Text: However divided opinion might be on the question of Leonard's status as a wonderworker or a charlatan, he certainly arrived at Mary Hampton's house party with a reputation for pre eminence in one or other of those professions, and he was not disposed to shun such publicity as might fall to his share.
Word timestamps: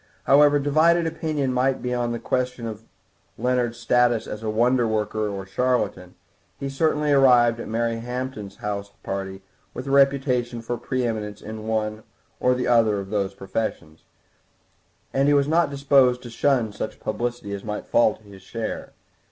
However 0.23 0.57
divided 0.57 1.05
opinion 1.05 1.53
might 1.53 1.79
be 1.83 1.93
on 1.93 2.11
the 2.11 2.17
question 2.17 2.65
of 2.65 2.85
Leonard's 3.37 3.77
status 3.77 4.25
as 4.25 4.41
a 4.41 4.47
wonderworker 4.47 5.31
or 5.31 5.43
a 5.43 5.47
charlatan, 5.47 6.15
he 6.59 6.69
certainly 6.69 7.11
arrived 7.11 7.59
at 7.59 7.67
Mary 7.67 7.97
Hampton's 7.99 8.55
house 8.55 8.89
party 9.03 9.43
with 9.75 9.85
a 9.85 9.91
reputation 9.91 10.59
for 10.63 10.75
pre 10.75 11.05
eminence 11.05 11.39
in 11.39 11.67
one 11.67 12.01
or 12.39 12.57
other 12.67 12.99
of 12.99 13.11
those 13.11 13.35
professions, 13.35 14.01
and 15.13 15.27
he 15.27 15.35
was 15.35 15.47
not 15.47 15.69
disposed 15.69 16.23
to 16.23 16.31
shun 16.31 16.73
such 16.73 16.99
publicity 16.99 17.53
as 17.53 17.63
might 17.63 17.85
fall 17.85 18.15
to 18.15 18.23
his 18.23 18.41
share. 18.41 18.93